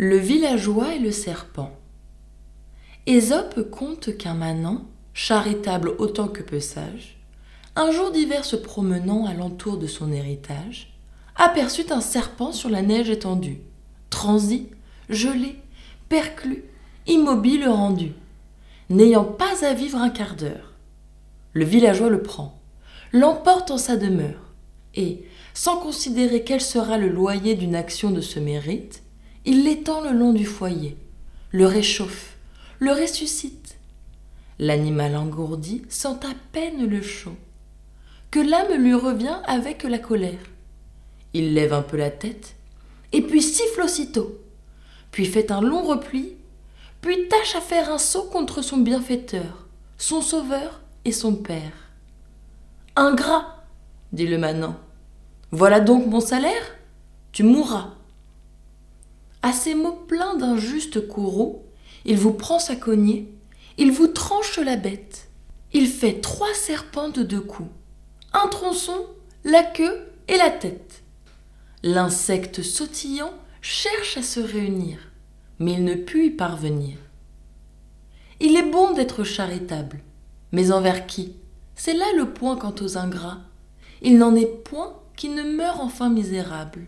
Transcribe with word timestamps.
Le 0.00 0.16
villageois 0.16 0.94
et 0.94 1.00
le 1.00 1.10
serpent. 1.10 1.72
Ésope 3.06 3.68
conte 3.68 4.16
qu'un 4.16 4.34
manant, 4.34 4.84
charitable 5.12 5.92
autant 5.98 6.28
que 6.28 6.44
peu 6.44 6.60
sage, 6.60 7.18
un 7.74 7.90
jour 7.90 8.12
d'hiver 8.12 8.44
se 8.44 8.54
promenant 8.54 9.26
à 9.26 9.34
l'entour 9.34 9.76
de 9.76 9.88
son 9.88 10.12
héritage, 10.12 10.96
aperçut 11.34 11.90
un 11.90 12.00
serpent 12.00 12.52
sur 12.52 12.70
la 12.70 12.82
neige 12.82 13.10
étendue, 13.10 13.58
transi, 14.08 14.68
gelé, 15.08 15.56
perclus, 16.08 16.62
immobile 17.08 17.66
rendu, 17.66 18.12
n'ayant 18.90 19.24
pas 19.24 19.66
à 19.66 19.74
vivre 19.74 19.98
un 19.98 20.10
quart 20.10 20.36
d'heure. 20.36 20.74
Le 21.54 21.64
villageois 21.64 22.08
le 22.08 22.22
prend, 22.22 22.56
l'emporte 23.12 23.72
en 23.72 23.78
sa 23.78 23.96
demeure, 23.96 24.54
et, 24.94 25.24
sans 25.54 25.76
considérer 25.80 26.44
quel 26.44 26.60
sera 26.60 26.98
le 26.98 27.08
loyer 27.08 27.56
d'une 27.56 27.74
action 27.74 28.12
de 28.12 28.20
ce 28.20 28.38
mérite, 28.38 29.02
il 29.48 29.64
l'étend 29.64 30.02
le 30.02 30.10
long 30.10 30.34
du 30.34 30.44
foyer, 30.44 30.98
le 31.52 31.64
réchauffe, 31.64 32.36
le 32.80 32.92
ressuscite. 32.92 33.78
L'animal 34.58 35.16
engourdi 35.16 35.80
sent 35.88 36.18
à 36.22 36.34
peine 36.52 36.86
le 36.86 37.00
chaud, 37.00 37.34
que 38.30 38.40
l'âme 38.40 38.74
lui 38.74 38.92
revient 38.92 39.38
avec 39.46 39.84
la 39.84 39.98
colère. 39.98 40.38
Il 41.32 41.54
lève 41.54 41.72
un 41.72 41.80
peu 41.80 41.96
la 41.96 42.10
tête, 42.10 42.56
et 43.12 43.22
puis 43.22 43.40
siffle 43.40 43.80
aussitôt, 43.80 44.38
puis 45.12 45.24
fait 45.24 45.50
un 45.50 45.62
long 45.62 45.82
repli, 45.82 46.34
puis 47.00 47.26
tâche 47.28 47.56
à 47.56 47.62
faire 47.62 47.90
un 47.90 47.96
saut 47.96 48.24
contre 48.24 48.60
son 48.60 48.76
bienfaiteur, 48.76 49.66
son 49.96 50.20
sauveur 50.20 50.82
et 51.06 51.12
son 51.12 51.34
père. 51.34 51.72
Ingrat, 52.96 53.64
dit 54.12 54.26
le 54.26 54.36
manant, 54.36 54.76
voilà 55.52 55.80
donc 55.80 56.04
mon 56.04 56.20
salaire? 56.20 56.76
Tu 57.32 57.44
mourras. 57.44 57.94
À 59.48 59.52
ces 59.54 59.74
mots 59.74 60.04
pleins 60.06 60.36
d'un 60.36 60.58
juste 60.58 61.08
courroux, 61.08 61.62
il 62.04 62.18
vous 62.18 62.34
prend 62.34 62.58
sa 62.58 62.76
cognée, 62.76 63.32
il 63.78 63.92
vous 63.92 64.08
tranche 64.08 64.58
la 64.58 64.76
bête. 64.76 65.30
Il 65.72 65.86
fait 65.86 66.20
trois 66.20 66.52
serpents 66.52 67.08
de 67.08 67.22
deux 67.22 67.40
coups, 67.40 67.70
un 68.34 68.46
tronçon, 68.48 69.06
la 69.44 69.62
queue 69.62 70.06
et 70.28 70.36
la 70.36 70.50
tête. 70.50 71.02
L'insecte 71.82 72.60
sautillant 72.62 73.32
cherche 73.62 74.18
à 74.18 74.22
se 74.22 74.40
réunir, 74.40 74.98
mais 75.58 75.72
il 75.72 75.84
ne 75.84 75.94
put 75.94 76.26
y 76.26 76.30
parvenir. 76.30 76.98
Il 78.40 78.54
est 78.54 78.70
bon 78.70 78.92
d'être 78.92 79.24
charitable, 79.24 80.00
mais 80.52 80.72
envers 80.72 81.06
qui? 81.06 81.36
C'est 81.74 81.94
là 81.94 82.04
le 82.18 82.34
point 82.34 82.56
quant 82.56 82.74
aux 82.82 82.98
ingrats. 82.98 83.40
Il 84.02 84.18
n'en 84.18 84.36
est 84.36 84.44
point 84.44 85.00
qui 85.16 85.30
ne 85.30 85.42
meure 85.42 85.80
enfin 85.80 86.10
misérable. 86.10 86.86